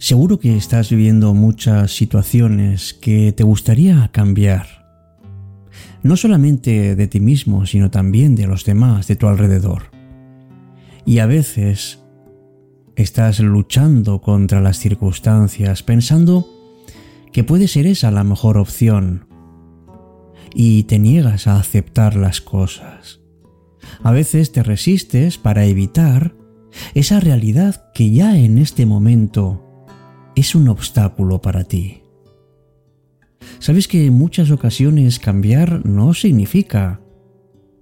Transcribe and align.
Seguro 0.00 0.38
que 0.38 0.56
estás 0.56 0.88
viviendo 0.88 1.34
muchas 1.34 1.94
situaciones 1.94 2.94
que 2.94 3.32
te 3.32 3.44
gustaría 3.44 4.08
cambiar. 4.12 4.66
No 6.02 6.16
solamente 6.16 6.96
de 6.96 7.06
ti 7.06 7.20
mismo, 7.20 7.66
sino 7.66 7.90
también 7.90 8.34
de 8.34 8.46
los 8.46 8.64
demás 8.64 9.08
de 9.08 9.16
tu 9.16 9.28
alrededor. 9.28 9.90
Y 11.04 11.18
a 11.18 11.26
veces 11.26 11.98
estás 12.96 13.40
luchando 13.40 14.22
contra 14.22 14.62
las 14.62 14.78
circunstancias 14.78 15.82
pensando 15.82 16.48
que 17.30 17.44
puede 17.44 17.68
ser 17.68 17.86
esa 17.86 18.10
la 18.10 18.24
mejor 18.24 18.56
opción 18.56 19.26
y 20.54 20.84
te 20.84 20.98
niegas 20.98 21.46
a 21.46 21.58
aceptar 21.60 22.16
las 22.16 22.40
cosas. 22.40 23.20
A 24.02 24.12
veces 24.12 24.50
te 24.50 24.62
resistes 24.62 25.36
para 25.36 25.66
evitar 25.66 26.34
esa 26.94 27.20
realidad 27.20 27.92
que 27.92 28.10
ya 28.10 28.38
en 28.38 28.56
este 28.56 28.86
momento 28.86 29.66
es 30.36 30.54
un 30.54 30.68
obstáculo 30.68 31.40
para 31.40 31.64
ti. 31.64 32.02
Sabes 33.58 33.88
que 33.88 34.06
en 34.06 34.14
muchas 34.14 34.50
ocasiones 34.50 35.18
cambiar 35.18 35.84
no 35.84 36.14
significa 36.14 37.00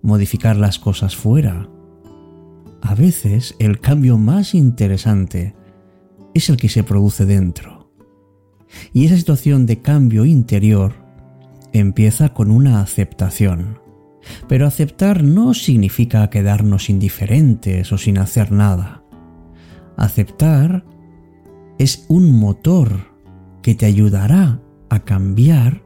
modificar 0.03 0.57
las 0.57 0.79
cosas 0.79 1.17
fuera. 1.17 1.69
A 2.83 2.95
veces 2.95 3.55
el 3.59 3.81
cambio 3.81 4.19
más 4.19 4.55
interesante 4.55 5.55
es 6.35 6.49
el 6.49 6.57
que 6.57 6.69
se 6.69 6.85
produce 6.85 7.27
dentro. 7.27 7.91
Y 8.93 9.07
esa 9.07 9.17
situación 9.17 9.67
de 9.67 9.81
cambio 9.81 10.25
interior 10.25 10.95
empieza 11.73 12.35
con 12.35 12.51
una 12.51 12.81
aceptación. 12.81 13.81
Pero 14.49 14.67
aceptar 14.67 15.23
no 15.23 15.55
significa 15.55 16.29
quedarnos 16.29 16.91
indiferentes 16.91 17.93
o 17.93 17.99
sin 17.99 18.19
hacer 18.19 18.53
nada. 18.53 19.03
Aceptar 19.97 20.85
es 21.79 22.05
un 22.09 22.33
motor 22.39 23.07
que 23.63 23.75
te 23.75 23.87
ayudará 23.87 24.61
a 24.89 25.01
cambiar 25.01 25.83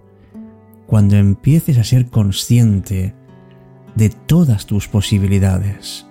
cuando 0.87 1.17
empieces 1.17 1.79
a 1.79 1.85
ser 1.85 2.09
consciente 2.09 3.15
de 3.95 4.09
todas 4.09 4.67
tus 4.67 4.89
posibilidades. 4.89 6.07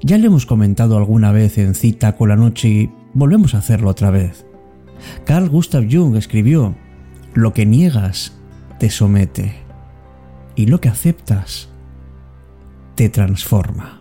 Ya 0.00 0.18
le 0.18 0.26
hemos 0.26 0.46
comentado 0.46 0.96
alguna 0.96 1.32
vez 1.32 1.58
en 1.58 1.74
cita 1.74 2.16
con 2.16 2.28
la 2.28 2.36
noche 2.36 2.68
y 2.68 2.90
volvemos 3.14 3.54
a 3.54 3.58
hacerlo 3.58 3.90
otra 3.90 4.10
vez. 4.10 4.46
Carl 5.24 5.48
Gustav 5.48 5.86
Jung 5.90 6.16
escribió, 6.16 6.74
lo 7.34 7.52
que 7.52 7.66
niegas 7.66 8.36
te 8.78 8.90
somete 8.90 9.54
y 10.56 10.66
lo 10.66 10.80
que 10.80 10.88
aceptas 10.88 11.68
te 12.94 13.08
transforma. 13.08 13.97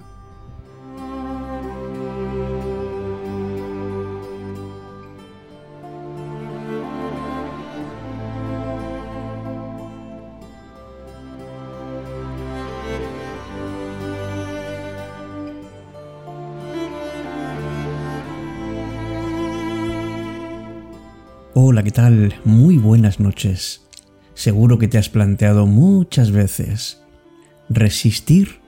Hola, 21.60 21.82
¿qué 21.82 21.90
tal? 21.90 22.36
Muy 22.46 22.78
buenas 22.78 23.20
noches. 23.20 23.82
Seguro 24.36 24.78
que 24.78 24.88
te 24.88 25.00
has 25.00 25.10
planteado 25.10 25.66
muchas 25.66 26.30
veces 26.30 27.02
resistir 27.68 28.60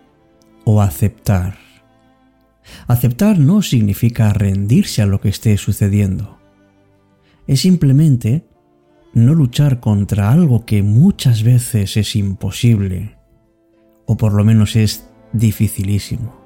o 0.65 0.81
aceptar. 0.81 1.59
Aceptar 2.87 3.37
no 3.37 3.61
significa 3.61 4.33
rendirse 4.33 5.03
a 5.03 5.05
lo 5.05 5.21
que 5.21 5.29
esté 5.29 5.55
sucediendo. 5.57 6.39
Es 7.45 7.61
simplemente 7.61 8.47
no 9.13 9.35
luchar 9.35 9.81
contra 9.81 10.31
algo 10.31 10.65
que 10.65 10.81
muchas 10.81 11.43
veces 11.43 11.95
es 11.95 12.15
imposible, 12.15 13.19
o 14.07 14.17
por 14.17 14.33
lo 14.33 14.43
menos 14.43 14.75
es 14.75 15.07
dificilísimo. 15.31 16.43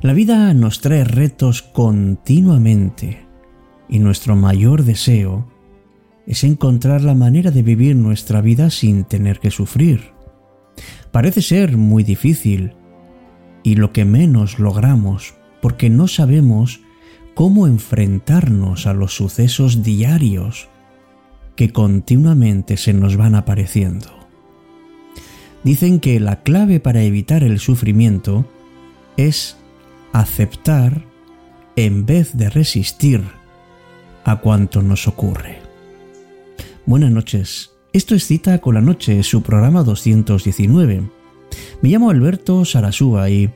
La 0.00 0.12
vida 0.12 0.54
nos 0.54 0.80
trae 0.80 1.02
retos 1.02 1.60
continuamente 1.62 3.29
y 3.90 3.98
nuestro 3.98 4.36
mayor 4.36 4.84
deseo 4.84 5.50
es 6.26 6.44
encontrar 6.44 7.02
la 7.02 7.14
manera 7.14 7.50
de 7.50 7.62
vivir 7.62 7.96
nuestra 7.96 8.40
vida 8.40 8.70
sin 8.70 9.04
tener 9.04 9.40
que 9.40 9.50
sufrir. 9.50 10.12
Parece 11.10 11.42
ser 11.42 11.76
muy 11.76 12.04
difícil 12.04 12.74
y 13.64 13.74
lo 13.74 13.92
que 13.92 14.04
menos 14.04 14.60
logramos 14.60 15.34
porque 15.60 15.90
no 15.90 16.06
sabemos 16.06 16.80
cómo 17.34 17.66
enfrentarnos 17.66 18.86
a 18.86 18.94
los 18.94 19.14
sucesos 19.14 19.82
diarios 19.82 20.68
que 21.56 21.72
continuamente 21.72 22.76
se 22.76 22.92
nos 22.92 23.16
van 23.16 23.34
apareciendo. 23.34 24.06
Dicen 25.64 26.00
que 26.00 26.20
la 26.20 26.42
clave 26.42 26.80
para 26.80 27.02
evitar 27.02 27.42
el 27.42 27.58
sufrimiento 27.58 28.46
es 29.16 29.56
aceptar 30.12 31.04
en 31.76 32.06
vez 32.06 32.36
de 32.36 32.48
resistir 32.50 33.39
a 34.24 34.36
cuanto 34.40 34.82
nos 34.82 35.08
ocurre. 35.08 35.58
Buenas 36.86 37.10
noches. 37.10 37.72
Esto 37.92 38.14
es 38.14 38.26
Cita 38.26 38.58
con 38.58 38.74
la 38.74 38.80
Noche, 38.80 39.22
su 39.22 39.42
programa 39.42 39.82
219. 39.82 41.02
Me 41.82 41.88
llamo 41.88 42.10
Alberto 42.10 42.64
Sarasúa 42.64 43.30
y, 43.30 43.50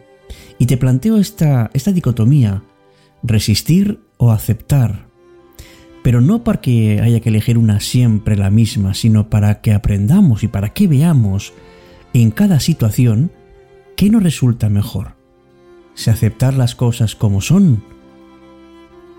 y 0.58 0.66
te 0.66 0.76
planteo 0.76 1.18
esta, 1.18 1.70
esta 1.72 1.92
dicotomía, 1.92 2.62
resistir 3.22 4.00
o 4.16 4.30
aceptar. 4.30 5.06
Pero 6.02 6.20
no 6.20 6.44
para 6.44 6.60
que 6.60 7.00
haya 7.00 7.20
que 7.20 7.30
elegir 7.30 7.58
una 7.58 7.80
siempre 7.80 8.36
la 8.36 8.50
misma, 8.50 8.94
sino 8.94 9.30
para 9.30 9.60
que 9.60 9.72
aprendamos 9.72 10.42
y 10.42 10.48
para 10.48 10.70
que 10.70 10.86
veamos 10.86 11.52
en 12.12 12.30
cada 12.30 12.60
situación 12.60 13.32
qué 13.96 14.10
nos 14.10 14.22
resulta 14.22 14.68
mejor. 14.68 15.14
Si 15.94 16.10
aceptar 16.10 16.54
las 16.54 16.74
cosas 16.74 17.14
como 17.14 17.40
son 17.40 17.84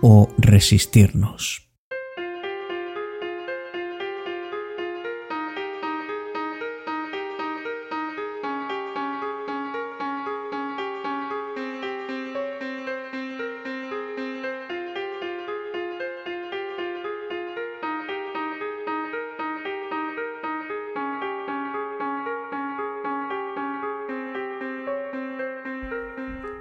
o 0.01 0.27
resistirnos. 0.37 1.64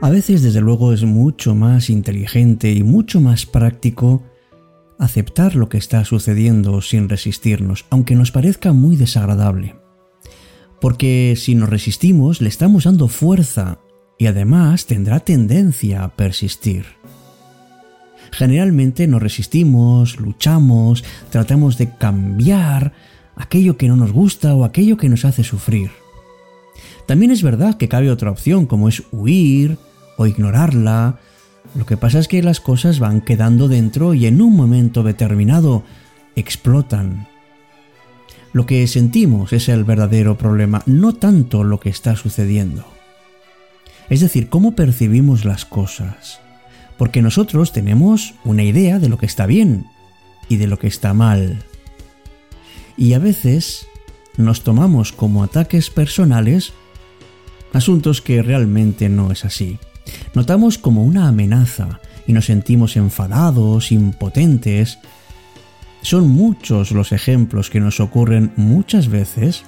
A 0.04 0.10
veces, 0.10 0.42
desde 0.42 0.60
luego, 0.60 0.92
es 0.92 1.02
mucho 1.02 1.54
más 1.54 1.88
inteligente 1.88 2.70
y 2.70 2.82
mucho 2.82 3.22
más 3.22 3.46
práctico 3.46 4.22
aceptar 4.98 5.56
lo 5.56 5.70
que 5.70 5.78
está 5.78 6.04
sucediendo 6.04 6.82
sin 6.82 7.08
resistirnos, 7.08 7.86
aunque 7.88 8.14
nos 8.14 8.30
parezca 8.30 8.74
muy 8.74 8.96
desagradable. 8.96 9.76
Porque 10.78 11.36
si 11.38 11.54
nos 11.54 11.70
resistimos, 11.70 12.42
le 12.42 12.50
estamos 12.50 12.84
dando 12.84 13.08
fuerza 13.08 13.78
y 14.18 14.26
además 14.26 14.84
tendrá 14.84 15.20
tendencia 15.20 16.04
a 16.04 16.14
persistir. 16.14 16.84
Generalmente 18.30 19.06
nos 19.06 19.22
resistimos, 19.22 20.20
luchamos, 20.20 21.02
tratamos 21.30 21.78
de 21.78 21.96
cambiar 21.96 22.92
aquello 23.36 23.78
que 23.78 23.88
no 23.88 23.96
nos 23.96 24.12
gusta 24.12 24.54
o 24.54 24.66
aquello 24.66 24.98
que 24.98 25.08
nos 25.08 25.24
hace 25.24 25.44
sufrir. 25.44 25.92
También 27.06 27.30
es 27.30 27.42
verdad 27.42 27.78
que 27.78 27.88
cabe 27.88 28.10
otra 28.10 28.30
opción 28.30 28.66
como 28.66 28.90
es 28.90 29.02
huir, 29.10 29.78
o 30.16 30.26
ignorarla. 30.26 31.18
Lo 31.74 31.86
que 31.86 31.96
pasa 31.96 32.18
es 32.18 32.28
que 32.28 32.42
las 32.42 32.60
cosas 32.60 32.98
van 32.98 33.20
quedando 33.20 33.68
dentro 33.68 34.14
y 34.14 34.26
en 34.26 34.40
un 34.40 34.56
momento 34.56 35.02
determinado 35.02 35.84
explotan. 36.36 37.28
Lo 38.52 38.66
que 38.66 38.86
sentimos 38.86 39.52
es 39.52 39.68
el 39.68 39.84
verdadero 39.84 40.38
problema, 40.38 40.82
no 40.86 41.14
tanto 41.14 41.64
lo 41.64 41.80
que 41.80 41.88
está 41.88 42.14
sucediendo. 42.14 42.84
Es 44.08 44.20
decir, 44.20 44.48
cómo 44.48 44.76
percibimos 44.76 45.44
las 45.44 45.64
cosas. 45.64 46.40
Porque 46.96 47.22
nosotros 47.22 47.72
tenemos 47.72 48.34
una 48.44 48.62
idea 48.62 49.00
de 49.00 49.08
lo 49.08 49.18
que 49.18 49.26
está 49.26 49.46
bien 49.46 49.86
y 50.48 50.56
de 50.56 50.68
lo 50.68 50.78
que 50.78 50.86
está 50.86 51.12
mal. 51.14 51.64
Y 52.96 53.14
a 53.14 53.18
veces 53.18 53.88
nos 54.36 54.62
tomamos 54.62 55.10
como 55.10 55.42
ataques 55.42 55.90
personales 55.90 56.72
asuntos 57.72 58.20
que 58.20 58.40
realmente 58.42 59.08
no 59.08 59.32
es 59.32 59.44
así 59.44 59.80
notamos 60.34 60.78
como 60.78 61.04
una 61.04 61.28
amenaza 61.28 62.00
y 62.26 62.32
nos 62.32 62.46
sentimos 62.46 62.96
enfadados, 62.96 63.92
impotentes. 63.92 64.98
Son 66.02 66.28
muchos 66.28 66.90
los 66.90 67.12
ejemplos 67.12 67.70
que 67.70 67.80
nos 67.80 68.00
ocurren 68.00 68.52
muchas 68.56 69.08
veces 69.08 69.64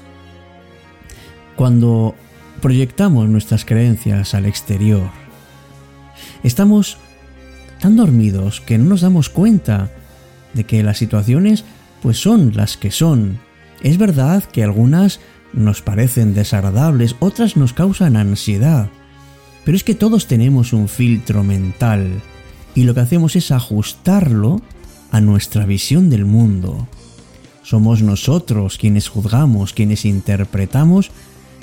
cuando 1.56 2.14
proyectamos 2.60 3.28
nuestras 3.28 3.64
creencias 3.64 4.34
al 4.34 4.46
exterior. 4.46 5.10
Estamos 6.42 6.98
tan 7.80 7.96
dormidos 7.96 8.60
que 8.60 8.78
no 8.78 8.84
nos 8.84 9.00
damos 9.00 9.28
cuenta 9.28 9.90
de 10.54 10.64
que 10.64 10.82
las 10.82 10.98
situaciones 10.98 11.64
pues 12.02 12.18
son 12.18 12.52
las 12.54 12.76
que 12.76 12.90
son. 12.90 13.38
Es 13.82 13.98
verdad 13.98 14.44
que 14.44 14.62
algunas 14.62 15.20
nos 15.52 15.82
parecen 15.82 16.34
desagradables, 16.34 17.16
otras 17.20 17.56
nos 17.56 17.72
causan 17.72 18.16
ansiedad, 18.16 18.88
pero 19.66 19.74
es 19.74 19.82
que 19.82 19.96
todos 19.96 20.28
tenemos 20.28 20.72
un 20.72 20.88
filtro 20.88 21.42
mental 21.42 22.22
y 22.76 22.84
lo 22.84 22.94
que 22.94 23.00
hacemos 23.00 23.34
es 23.34 23.50
ajustarlo 23.50 24.62
a 25.10 25.20
nuestra 25.20 25.66
visión 25.66 26.08
del 26.08 26.24
mundo. 26.24 26.86
Somos 27.64 28.00
nosotros 28.00 28.78
quienes 28.78 29.08
juzgamos, 29.08 29.72
quienes 29.72 30.04
interpretamos 30.04 31.10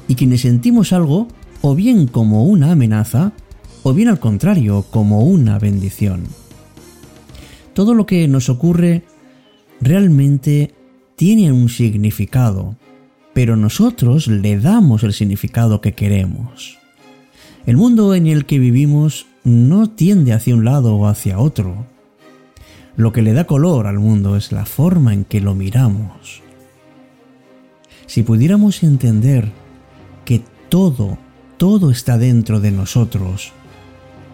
y 0.09 0.15
quienes 0.15 0.41
sentimos 0.41 0.91
algo 0.91 1.29
o 1.61 1.75
bien 1.75 2.07
como 2.07 2.43
una 2.43 2.73
amenaza 2.73 3.31
o 3.83 3.93
bien 3.93 4.09
al 4.09 4.19
contrario 4.19 4.85
como 4.91 5.21
una 5.21 5.57
bendición. 5.57 6.23
Todo 7.73 7.93
lo 7.93 8.05
que 8.05 8.27
nos 8.27 8.49
ocurre 8.49 9.03
realmente 9.79 10.73
tiene 11.15 11.53
un 11.53 11.69
significado, 11.69 12.75
pero 13.33 13.55
nosotros 13.55 14.27
le 14.27 14.59
damos 14.59 15.03
el 15.03 15.13
significado 15.13 15.79
que 15.79 15.93
queremos. 15.93 16.82
El 17.65 17.77
mundo 17.77 18.13
en 18.13 18.27
el 18.27 18.45
que 18.45 18.59
vivimos 18.59 19.25
no 19.45 19.89
tiende 19.89 20.33
hacia 20.33 20.53
un 20.53 20.65
lado 20.65 20.95
o 20.97 21.07
hacia 21.07 21.39
otro. 21.39 21.85
Lo 22.97 23.13
que 23.13 23.21
le 23.21 23.31
da 23.31 23.45
color 23.45 23.87
al 23.87 23.99
mundo 23.99 24.35
es 24.35 24.51
la 24.51 24.65
forma 24.65 25.13
en 25.13 25.23
que 25.23 25.39
lo 25.39 25.55
miramos. 25.55 26.41
Si 28.05 28.21
pudiéramos 28.21 28.83
entender 28.83 29.49
que 30.25 30.41
todo, 30.67 31.17
todo 31.57 31.89
está 31.89 32.17
dentro 32.17 32.59
de 32.59 32.71
nosotros, 32.71 33.53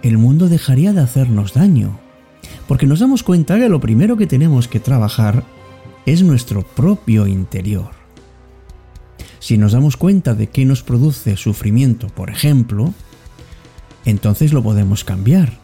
el 0.02 0.18
mundo 0.18 0.50
dejaría 0.50 0.92
de 0.92 1.02
hacernos 1.02 1.54
daño, 1.54 2.00
porque 2.68 2.88
nos 2.88 3.00
damos 3.00 3.22
cuenta 3.22 3.60
que 3.60 3.70
lo 3.70 3.80
primero 3.80 4.18
que 4.18 4.26
tenemos 4.26 4.68
que 4.68 4.80
trabajar 4.80 5.44
es 6.08 6.24
nuestro 6.24 6.64
propio 6.64 7.28
interior. 7.28 7.92
Si 9.38 9.58
nos 9.58 9.72
damos 9.74 9.98
cuenta 9.98 10.34
de 10.34 10.48
qué 10.48 10.66
nos 10.66 10.82
produce 10.82 11.38
sufrimiento, 11.38 12.08
por 12.08 12.30
ejemplo, 12.30 12.94
entonces 14.10 14.54
lo 14.54 14.64
podemos 14.64 15.04
cambiar. 15.04 15.60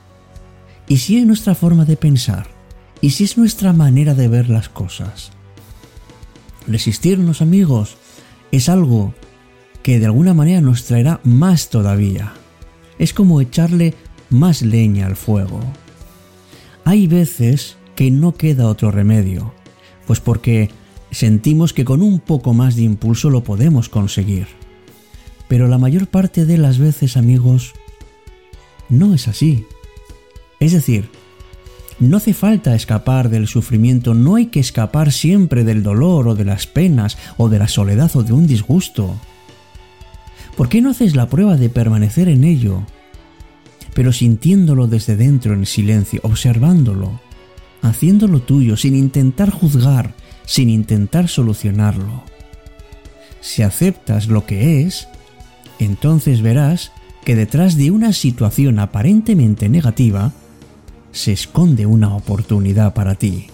Y 0.88 0.98
si 0.98 1.18
es 1.18 1.26
nuestra 1.26 1.56
forma 1.56 1.86
de 1.86 1.98
pensar, 1.98 2.48
y 3.02 3.12
si 3.12 3.24
es 3.24 3.38
nuestra 3.38 3.74
manera 3.74 4.14
de 4.14 4.28
ver 4.28 4.50
las 4.50 4.70
cosas. 4.70 5.32
Resistirnos, 6.68 7.42
amigos, 7.42 7.98
es 8.52 8.70
algo 8.70 9.14
que 9.84 10.00
de 10.00 10.06
alguna 10.06 10.34
manera 10.34 10.62
nos 10.62 10.86
traerá 10.86 11.20
más 11.24 11.70
todavía. 11.70 12.34
Es 12.98 13.14
como 13.14 13.42
echarle 13.42 13.94
más 14.30 14.62
leña 14.62 15.06
al 15.06 15.16
fuego. 15.16 15.60
Hay 16.86 17.08
veces 17.08 17.78
que 17.96 18.10
no 18.12 18.34
queda 18.34 18.68
otro 18.68 18.92
remedio, 18.92 19.54
pues 20.08 20.20
porque 20.20 20.70
sentimos 21.12 21.74
que 21.74 21.86
con 21.86 22.02
un 22.02 22.20
poco 22.20 22.54
más 22.54 22.76
de 22.76 22.84
impulso 22.84 23.30
lo 23.30 23.44
podemos 23.44 23.90
conseguir. 23.90 24.48
Pero 25.48 25.68
la 25.68 25.78
mayor 25.78 26.08
parte 26.08 26.46
de 26.46 26.58
las 26.58 26.80
veces, 26.80 27.18
amigos, 27.18 27.74
no 28.90 29.14
es 29.14 29.28
así. 29.28 29.66
Es 30.60 30.72
decir, 30.72 31.10
no 32.00 32.18
hace 32.18 32.34
falta 32.34 32.76
escapar 32.76 33.30
del 33.30 33.48
sufrimiento, 33.48 34.14
no 34.14 34.36
hay 34.36 34.48
que 34.48 34.60
escapar 34.60 35.12
siempre 35.12 35.64
del 35.64 35.82
dolor 35.82 36.28
o 36.28 36.36
de 36.36 36.44
las 36.44 36.68
penas 36.68 37.18
o 37.38 37.48
de 37.48 37.60
la 37.60 37.68
soledad 37.68 38.12
o 38.16 38.24
de 38.24 38.34
un 38.34 38.48
disgusto. 38.48 39.16
¿Por 40.58 40.70
qué 40.70 40.82
no 40.82 40.90
haces 40.90 41.16
la 41.16 41.30
prueba 41.30 41.56
de 41.56 41.70
permanecer 41.70 42.28
en 42.28 42.44
ello, 42.44 42.84
pero 43.94 44.12
sintiéndolo 44.12 44.88
desde 44.88 45.16
dentro 45.16 45.54
en 45.54 45.66
silencio, 45.66 46.20
observándolo, 46.24 47.20
haciéndolo 47.82 48.42
tuyo, 48.42 48.76
sin 48.76 48.96
intentar 48.96 49.50
juzgar, 49.50 50.16
sin 50.46 50.70
intentar 50.70 51.30
solucionarlo? 51.30 52.24
Si 53.40 53.62
aceptas 53.62 54.28
lo 54.28 54.46
que 54.46 54.82
es, 54.82 55.08
entonces 55.80 56.42
verás 56.42 56.92
que 57.26 57.36
detrás 57.36 57.76
de 57.76 57.92
una 57.92 58.14
situación 58.14 58.80
aparentemente 58.80 59.68
negativa 59.68 60.32
se 61.12 61.32
esconde 61.34 61.86
una 61.86 62.16
oportunidad 62.16 62.94
para 62.94 63.16
ti. 63.16 63.48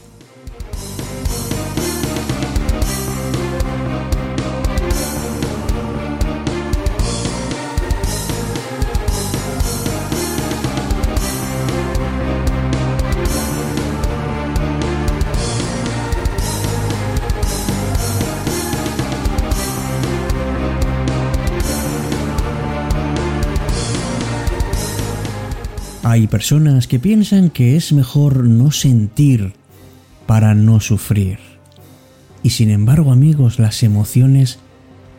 Hay 26.12 26.28
personas 26.28 26.88
que 26.88 27.00
piensan 27.00 27.50
que 27.50 27.78
es 27.78 27.94
mejor 27.94 28.44
no 28.44 28.72
sentir 28.72 29.54
para 30.28 30.54
no 30.54 30.82
sufrir. 30.82 31.40
Y 32.44 32.50
sin 32.50 32.70
embargo, 32.70 33.14
amigos, 33.14 33.60
las 33.60 33.82
emociones 33.82 34.60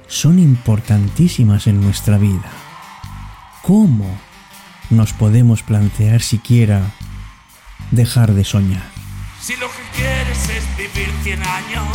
son 0.06 0.39
importantísimas 0.39 1.67
en 1.67 1.81
nuestra 1.81 2.19
vida. 2.19 2.44
¿Cómo 3.62 4.05
nos 4.91 5.15
podemos 5.15 5.62
plantear 5.62 6.21
siquiera 6.21 6.93
dejar 7.91 8.35
de 8.35 8.44
soñar? 8.44 8.85
Si 9.41 9.56
lo 9.56 9.69
que 9.69 9.97
quieres 9.97 10.47
es 10.50 10.77
vivir 10.77 11.09
100 11.23 11.43
años, 11.43 11.89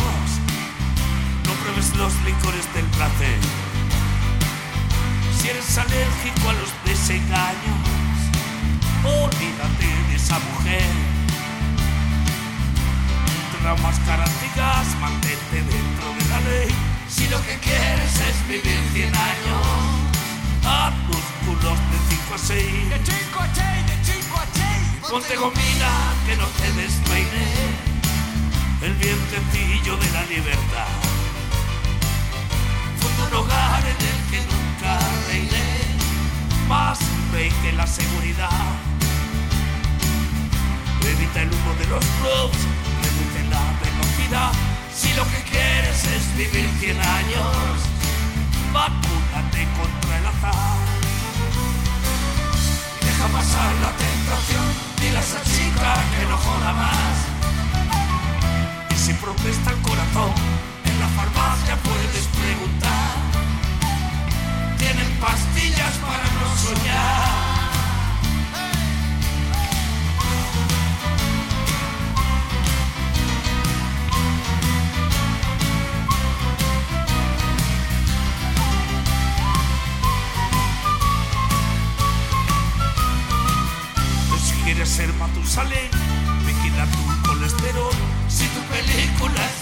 no 1.46 1.52
pruebes 1.62 1.94
los 1.96 2.12
licores 2.24 2.66
del 2.74 2.86
placer. 2.86 3.38
Si 5.40 5.48
eres 5.50 5.78
alérgico 5.78 6.50
a 6.50 6.52
los 6.54 6.72
desengaños, 6.84 7.97
olvídate 9.08 9.88
de 10.08 10.16
esa 10.16 10.38
mujer. 10.38 11.18
Máscaras 13.82 14.30
digas, 14.40 14.96
mantente 14.98 15.56
dentro 15.56 16.08
de 16.18 16.24
la 16.30 16.40
ley. 16.40 16.74
Si 17.06 17.28
lo 17.28 17.38
que 17.42 17.54
quieres 17.58 18.14
es 18.28 18.48
vivir 18.48 18.80
100 18.94 19.14
años, 19.14 19.66
haz 20.64 20.94
músculos 21.06 21.78
de 21.90 21.98
5 22.08 22.34
a 22.34 22.38
6. 22.38 22.88
De 22.88 22.98
5 23.04 23.40
a 23.40 23.54
6, 23.54 23.86
de 23.86 24.22
5 24.22 24.36
a 24.38 24.46
6. 24.54 25.10
Ponte 25.10 25.36
gomina 25.36 25.90
que 26.26 26.36
no 26.36 26.46
te 26.46 26.72
despeine 26.80 27.46
el 28.80 28.94
vientecillo 28.94 29.96
de 29.98 30.10
la 30.12 30.22
libertad. 30.22 30.94
Fue 33.00 33.26
un 33.26 33.34
hogar 33.34 33.82
en 33.84 34.00
el 34.10 34.18
que 34.30 34.40
nunca 34.48 34.98
reiné, 35.28 35.68
más 36.68 36.98
rey 37.32 37.52
que 37.62 37.72
la 37.72 37.86
seguridad. 37.86 38.97
Evita 41.28 41.42
el 41.42 41.48
humo 41.48 41.74
de 41.74 41.86
los 41.88 42.04
clubs, 42.04 42.58
reduce 43.02 43.44
la 43.50 43.60
velocidad. 43.82 44.52
Si 44.94 45.12
lo 45.14 45.24
que 45.24 45.42
quieres 45.50 46.04
es 46.04 46.36
vivir 46.36 46.70
100 46.80 46.96
años, 46.96 47.76
vacúnate 48.72 49.68
contra 49.76 50.18
el 50.18 50.26
azar. 50.26 50.78
Deja 53.04 53.26
pasar 53.28 53.74
la 53.82 53.92
tentación, 53.96 54.64
dile 55.00 55.18
a 55.18 55.20
esa 55.20 55.42
que 55.42 56.26
no 56.26 56.36
joda 56.36 56.72
más. 56.72 57.16
Y 58.90 58.96
si 58.96 59.12
protesta 59.14 59.70
el 59.70 59.80
corazón, 59.82 60.32
en 60.84 61.00
la 61.00 61.08
farmacia 61.08 61.76
puedes 61.82 62.17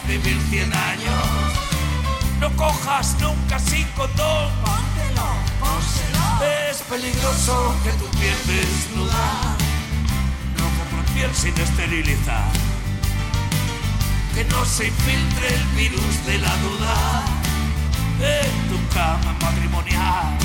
vivir 0.07 0.41
100 0.51 0.73
años, 0.73 1.25
no 2.41 2.51
cojas 2.57 3.17
nunca 3.21 3.59
sin 3.59 3.87
condón. 3.89 4.51
Póntelo, 4.65 5.29
pónselo. 5.61 6.45
Es 6.71 6.83
peligroso 6.83 7.75
que 7.83 7.91
tu 7.93 8.07
piel 8.19 8.37
desnuda 8.47 9.57
no 10.59 10.65
compres 10.79 11.11
piel 11.13 11.31
sin 11.35 11.59
esterilizar. 11.59 12.51
Que 14.35 14.45
no 14.45 14.65
se 14.65 14.89
infiltre 14.89 15.55
el 15.55 15.65
virus 15.77 16.27
de 16.27 16.39
la 16.39 16.55
duda 16.59 17.25
en 18.21 18.69
tu 18.69 18.95
cama 18.95 19.35
matrimonial. 19.41 20.37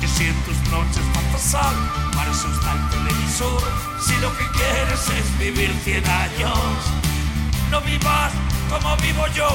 Que 0.00 0.08
si 0.08 0.24
en 0.26 0.36
tus 0.44 0.56
noche 0.70 1.00
es 1.00 1.08
fantasal, 1.16 1.74
para 2.14 2.30
eso 2.30 2.48
está 2.52 2.72
el 2.72 2.90
televisor. 2.90 3.62
Si 4.04 4.14
lo 4.18 4.30
que 4.36 4.46
quieres 4.50 5.08
es 5.08 5.38
vivir 5.38 5.74
100 5.84 6.08
años, 6.08 6.58
no 7.74 7.80
vivas 7.80 8.30
como 8.70 8.96
vivo 8.98 9.26
yo. 9.34 9.48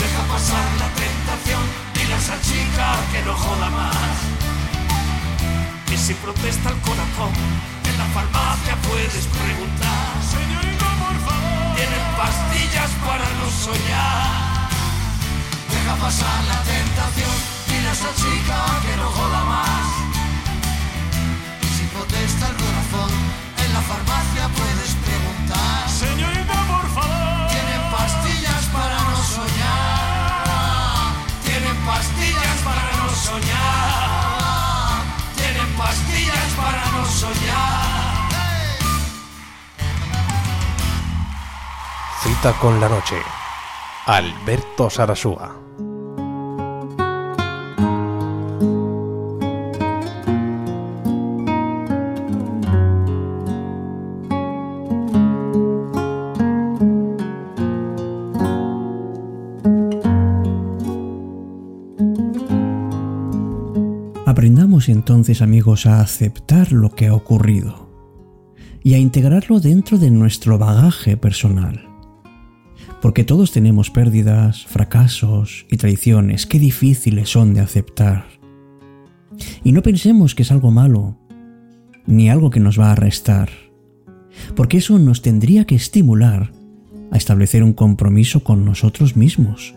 Deja 0.00 0.22
pasar 0.32 0.66
la 0.82 0.88
tentación, 1.02 1.62
dile 1.94 2.14
a 2.14 2.16
esa 2.16 2.40
chica 2.40 2.86
que 3.12 3.20
no 3.26 3.34
joda 3.34 3.68
más. 3.68 4.16
Y 5.92 5.96
si 5.98 6.14
protesta 6.14 6.70
el 6.70 6.80
corazón, 6.80 7.32
en 7.90 7.98
la 7.98 8.06
farmacia 8.16 8.74
puedes 8.88 9.26
preguntar. 9.38 10.08
Señorita, 10.34 10.88
por 11.04 11.16
favor. 11.26 11.76
Tienen 11.76 12.04
pastillas 12.20 12.90
para 13.06 13.26
no 13.38 13.46
soñar. 13.64 14.70
Deja 15.72 15.94
pasar 16.04 16.38
la 16.52 16.58
tentación, 16.72 17.35
Con 42.54 42.80
la 42.80 42.88
noche. 42.88 43.16
Alberto 44.06 44.88
Sarasúa. 44.88 45.56
Aprendamos 64.24 64.88
entonces 64.88 65.42
amigos 65.42 65.86
a 65.86 66.00
aceptar 66.00 66.70
lo 66.70 66.90
que 66.90 67.08
ha 67.08 67.14
ocurrido 67.14 67.90
y 68.84 68.94
a 68.94 68.98
integrarlo 68.98 69.58
dentro 69.58 69.98
de 69.98 70.12
nuestro 70.12 70.58
bagaje 70.58 71.16
personal. 71.16 71.95
Porque 73.06 73.22
todos 73.22 73.52
tenemos 73.52 73.88
pérdidas, 73.88 74.66
fracasos 74.66 75.64
y 75.70 75.76
traiciones 75.76 76.44
que 76.44 76.58
difíciles 76.58 77.28
son 77.28 77.54
de 77.54 77.60
aceptar. 77.60 78.26
Y 79.62 79.70
no 79.70 79.82
pensemos 79.82 80.34
que 80.34 80.42
es 80.42 80.50
algo 80.50 80.72
malo, 80.72 81.16
ni 82.04 82.28
algo 82.28 82.50
que 82.50 82.58
nos 82.58 82.80
va 82.80 82.90
a 82.90 82.96
restar, 82.96 83.48
porque 84.56 84.78
eso 84.78 84.98
nos 84.98 85.22
tendría 85.22 85.66
que 85.66 85.76
estimular 85.76 86.50
a 87.12 87.16
establecer 87.16 87.62
un 87.62 87.74
compromiso 87.74 88.42
con 88.42 88.64
nosotros 88.64 89.14
mismos, 89.14 89.76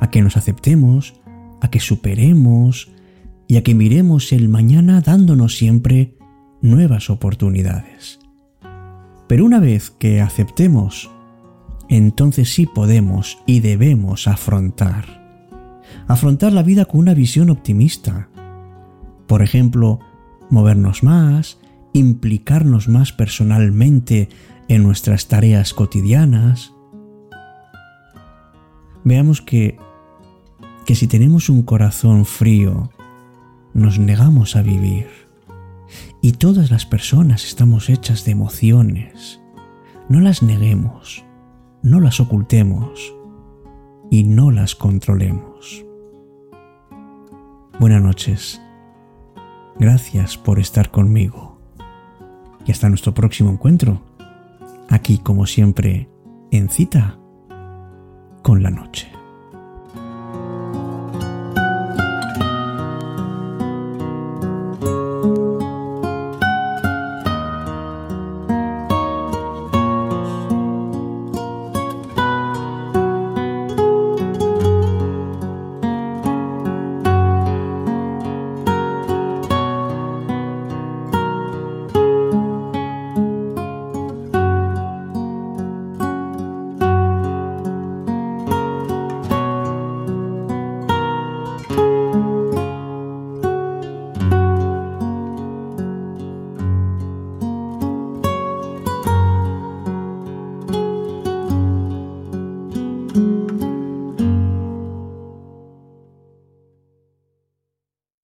a 0.00 0.10
que 0.10 0.20
nos 0.20 0.36
aceptemos, 0.36 1.20
a 1.60 1.70
que 1.70 1.78
superemos 1.78 2.90
y 3.46 3.58
a 3.58 3.62
que 3.62 3.76
miremos 3.76 4.32
el 4.32 4.48
mañana 4.48 5.00
dándonos 5.02 5.56
siempre 5.56 6.16
nuevas 6.62 7.10
oportunidades. 7.10 8.18
Pero 9.28 9.44
una 9.44 9.60
vez 9.60 9.92
que 9.92 10.20
aceptemos, 10.20 11.12
entonces 11.90 12.54
sí 12.54 12.66
podemos 12.66 13.38
y 13.46 13.60
debemos 13.60 14.28
afrontar. 14.28 15.20
Afrontar 16.06 16.52
la 16.52 16.62
vida 16.62 16.84
con 16.84 17.00
una 17.00 17.14
visión 17.14 17.50
optimista. 17.50 18.28
Por 19.26 19.42
ejemplo, 19.42 19.98
movernos 20.50 21.02
más, 21.02 21.58
implicarnos 21.92 22.88
más 22.88 23.12
personalmente 23.12 24.28
en 24.68 24.84
nuestras 24.84 25.26
tareas 25.26 25.74
cotidianas. 25.74 26.72
Veamos 29.02 29.42
que, 29.42 29.76
que 30.86 30.94
si 30.94 31.08
tenemos 31.08 31.48
un 31.48 31.64
corazón 31.64 32.24
frío, 32.24 32.92
nos 33.74 33.98
negamos 33.98 34.54
a 34.54 34.62
vivir. 34.62 35.08
Y 36.22 36.32
todas 36.32 36.70
las 36.70 36.86
personas 36.86 37.44
estamos 37.44 37.88
hechas 37.88 38.24
de 38.24 38.30
emociones. 38.30 39.40
No 40.08 40.20
las 40.20 40.44
neguemos, 40.44 41.24
no 41.82 42.00
las 42.00 42.20
ocultemos 42.20 43.14
y 44.10 44.24
no 44.24 44.50
las 44.50 44.74
controlemos. 44.74 45.84
Buenas 47.78 48.02
noches. 48.02 48.60
Gracias 49.78 50.36
por 50.36 50.58
estar 50.58 50.90
conmigo. 50.90 51.58
Y 52.66 52.72
hasta 52.72 52.88
nuestro 52.88 53.14
próximo 53.14 53.50
encuentro. 53.50 54.02
Aquí, 54.90 55.18
como 55.18 55.46
siempre, 55.46 56.08
en 56.50 56.68
cita 56.68 57.18
con 58.42 58.62
la 58.62 58.70
noche. 58.70 59.09